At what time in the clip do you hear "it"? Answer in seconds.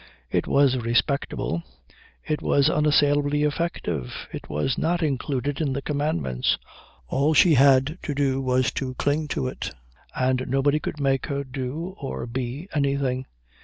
0.31-0.47, 2.23-2.41, 4.33-4.49, 9.47-9.75